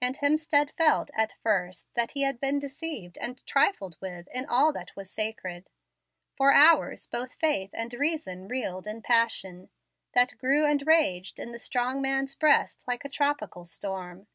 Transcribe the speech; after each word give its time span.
And 0.00 0.16
Hemstead 0.18 0.70
felt, 0.78 1.10
at 1.12 1.34
first, 1.42 1.92
that 1.94 2.12
he 2.12 2.22
had 2.22 2.38
been 2.38 2.60
deceived 2.60 3.18
and 3.18 3.44
trifled 3.48 3.96
with 4.00 4.28
in 4.32 4.46
all 4.46 4.72
that 4.72 4.94
was 4.94 5.10
sacred. 5.10 5.68
For 6.36 6.52
hours 6.52 7.08
both 7.08 7.34
faith 7.34 7.70
and 7.72 7.92
reason 7.92 8.46
reeled 8.46 8.86
in 8.86 9.02
passion, 9.02 9.70
that 10.14 10.38
grew 10.38 10.66
and 10.66 10.86
raged 10.86 11.40
in 11.40 11.50
the 11.50 11.58
strong 11.58 12.00
man's 12.00 12.36
breast 12.36 12.84
like 12.86 13.04
a 13.04 13.08
tropical 13.08 13.64
storm. 13.64 14.28